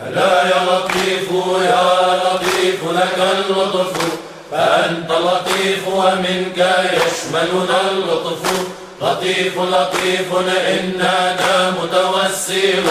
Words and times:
ألا 0.00 0.42
يا 0.42 0.64
لطيف 0.64 1.28
يا 1.62 2.20
لطيف 2.24 2.80
لك 2.92 3.18
اللطف. 3.38 3.92
فأنت 4.50 5.10
لطيف 5.10 5.88
ومنك 5.88 6.58
يشملنا 6.92 7.80
اللطف. 7.90 8.42
لطيف 9.02 9.58
لطيف 9.58 10.28
إن 10.48 10.92
نادى 10.98 11.78
متوسل. 11.82 12.84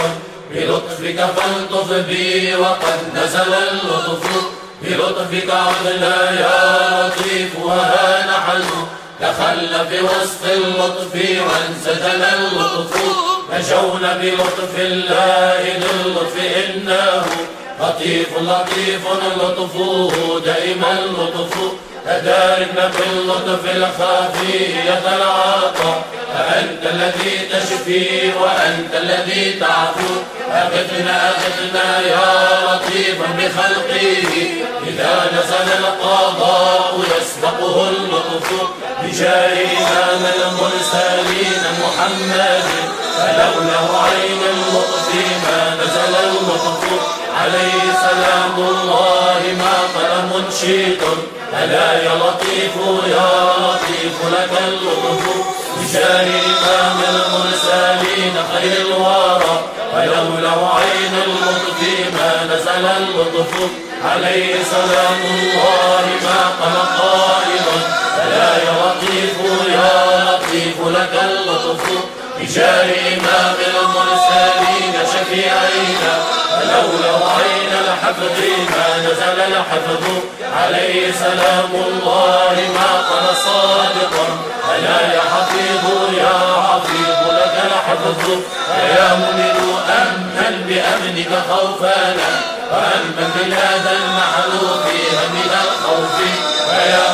بلطفك 0.53 1.25
فالطف 1.35 1.93
بي 1.93 2.55
وقد 2.55 2.99
نزل 3.15 3.53
اللطف. 3.53 4.27
بلطفك 4.81 5.49
عدنا 5.49 6.31
يا 6.31 7.07
لطيف 7.07 7.51
وها 7.61 8.25
نحن. 8.27 8.63
دخل 9.21 9.87
في 9.89 10.01
وسط 10.01 10.43
اللطف 10.45 11.15
وانسجل 11.15 12.21
اللطف. 12.23 13.30
نجونا 13.53 14.17
بلطف 14.17 14.79
الله 14.79 15.63
للطف 15.77 16.35
إنه 16.55 17.25
لطيف 17.81 18.29
لطيف 18.41 19.01
لطفه 19.41 20.11
دائما 20.45 20.93
لطف. 20.93 21.57
تداركنا 22.05 22.91
باللطف 22.97 23.75
الخفي 23.75 24.73
العطاء. 25.07 26.03
أنت 26.35 26.85
الذي 26.85 27.39
تشفي 27.51 28.31
وأنت 28.41 28.95
الذي 28.95 29.53
تعفو. 29.59 30.13
أغثنا 30.51 31.29
أغثنا 31.29 31.99
يا 31.99 32.59
لطيفا 32.65 33.27
بخلقه. 33.37 34.33
إذا 34.87 35.31
نزل 35.33 35.67
القضاء 35.79 36.99
يسبقه 37.17 37.89
اللطف. 37.89 38.51
بجاه 39.03 39.53
إمام 39.77 40.23
المرسلين 40.35 41.63
محمد. 41.83 42.80
فلولا 43.21 43.79
عين 44.03 44.41
اللطف 44.55 45.07
ما 45.43 45.75
نزل 45.79 46.13
اللطف 46.27 46.83
عليه 47.41 47.81
سلام 48.07 48.55
الله 48.57 49.41
ما 49.61 49.75
قال 49.95 50.11
منشد 50.33 51.01
ألا 51.63 52.03
يا 52.03 52.13
لطيف 52.15 52.75
يا 53.07 53.31
لطيف 53.63 54.17
لك 54.33 54.53
اللطف. 54.67 55.23
بجاه 55.77 56.29
إمام 56.51 56.99
المرسلين 57.13 58.35
خير 58.53 58.85
الورى. 58.87 59.55
ولولا 59.93 60.53
عين 60.75 61.13
اللطف 61.27 61.79
ما 62.17 62.31
نزل 62.51 62.85
اللطف. 62.85 63.53
عليه 64.05 64.55
سلام 64.71 65.21
الله 65.31 65.90
بجاه 72.41 72.83
إمام 73.13 73.55
المرسلين 73.67 74.93
شفيعينا 75.13 76.13
فلولا 76.51 77.13
عين 77.35 77.71
الحفظ 77.85 78.39
ما 78.71 78.97
نزل 79.05 79.41
الحفظ 79.53 80.03
عليه 80.57 81.11
سلام 81.11 81.69
الله 81.73 82.55
ما 82.75 82.91
قال 83.09 83.35
صادقا 83.37 84.27
ألا 84.75 85.13
يا 85.13 85.21
حفيظ 85.21 85.85
يا 86.17 86.61
حفيظ 86.69 87.33
لك 87.33 87.55
الحفظ 87.65 88.29
يا 88.95 89.13
مؤمن 89.15 89.61
أمن 90.01 90.63
بأمنك 90.67 91.43
خوفانا 91.49 92.31
وأمن 92.71 93.31
بلادا 93.35 93.97
نحن 94.17 94.51
فيها 94.85 95.23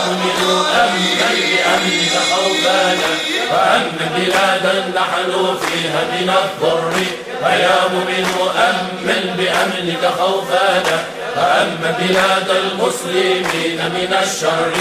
فيا 0.07 0.85
مؤمن 0.85 1.57
أمن 1.73 2.09
خوفانا 2.31 3.09
وأمن 3.51 3.99
بلادا 4.15 4.91
نحن 4.95 5.57
فيها 5.61 6.01
من 6.11 6.29
الضر 6.29 6.93
فيا 7.43 7.77
مؤمن 7.93 8.25
أمن 8.69 9.35
بأمنك 9.37 10.13
خوفانا 10.19 10.97
فأما 11.35 11.97
بلاد 11.99 12.49
المسلمين 12.49 13.77
من 13.77 14.17
الشر 14.23 14.73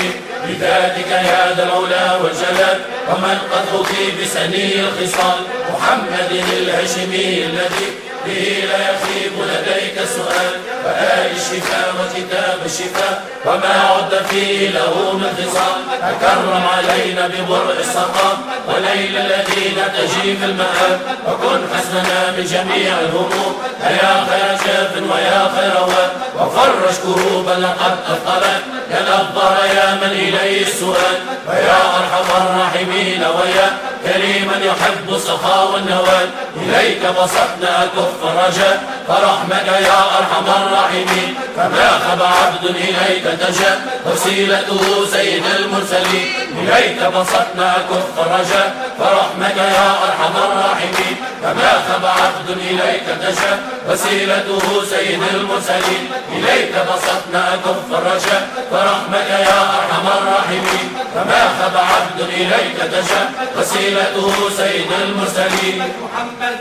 بذاتك 0.48 1.10
يا 1.10 1.54
ذا 1.56 1.62
العلا 1.62 2.16
والجلال 2.16 2.80
ومن 3.08 3.38
قد 3.52 3.64
خفي 3.72 4.22
بسني 4.22 4.80
الخصال 4.80 5.38
محمد 5.72 6.42
الهاشمي 6.52 7.44
الذي 7.44 8.05
به 8.26 8.64
لا 8.70 8.78
يخيب 8.90 9.32
لديك 9.50 9.96
سؤال 10.16 10.52
وآل 10.84 11.30
الشفاء 11.36 11.94
وكتاب 12.00 12.58
الشفاء 12.64 13.22
وما 13.46 13.74
عد 13.90 14.26
فيه 14.30 14.70
له 14.70 15.12
من 15.12 15.30
خصال 15.38 15.80
تكرم 16.00 16.62
علينا 16.76 17.26
ببرء 17.26 17.76
السقام 17.80 18.38
وليل 18.68 19.16
الذين 19.16 19.78
تجي 19.96 20.36
في 20.36 20.44
المآب 20.44 21.00
وكن 21.28 21.60
حسننا 21.74 22.30
من 22.36 22.44
جميع 22.44 23.00
الهموم. 23.00 23.54
يا 23.82 24.26
خير 24.30 24.58
شاف 24.64 24.92
ويا 25.12 25.50
خير 25.56 25.82
واد 25.82 26.10
وفرج 26.38 26.94
كروبا 27.04 27.50
لقد 27.50 27.96
أثقلت 28.12 28.62
يا 28.90 29.00
الأخبار 29.00 29.56
يا 29.76 29.94
من 29.94 30.10
إليه 30.12 30.62
السؤال 30.66 31.16
ويا 31.48 31.78
أرحم 31.98 32.28
الراحمين. 32.42 33.20
ويا 33.20 33.68
كريما 34.06 34.56
يحب 34.64 35.14
السخاء 35.14 35.70
والنوال 35.72 36.28
إليك 36.56 37.02
بسطنا 37.06 37.88
كف 37.96 38.20
رجاء 38.24 38.82
فرحمك 39.08 39.66
يا 39.66 40.00
أرحم 40.18 40.46
الراحمين. 40.62 41.34
فما 41.56 41.90
خب 42.06 42.22
عبد 42.22 42.64
إليك 42.64 43.24
تجا. 43.40 43.72
وسيلته 44.06 45.06
سيد 45.12 45.44
المرسلين. 45.58 46.28
إليك 46.58 47.00
بسطنا 47.16 47.72
كف 47.90 48.18
رجاء 48.18 48.74
فرحمك 48.98 49.56
يا 49.56 49.88
أرحم 50.06 50.34
الراحمين. 50.36 51.16
فما 51.42 51.72
خب 51.88 52.04
عبد 52.04 52.48
إليك 52.50 53.06
تجا. 53.22 53.52
وسيلته 53.88 54.84
سيد 54.90 55.22
المرسلين. 55.34 56.04
إليك 56.32 56.74
بسطنا 56.90 57.44
كف 57.64 57.98
الرجاء 57.98 58.42
فرحمك 58.70 59.30
يا 59.30 59.60
أرحم 59.78 60.06
الراحمين. 60.18 60.88
فما 61.16 61.42
خب 61.58 61.76
عبد 61.76 62.20
إليك 62.20 62.76
تجا 62.92 63.22
وسيلته 63.58 64.50
سيد 64.56 64.92
المرسلين. 64.92 65.82
محمد 66.04 66.56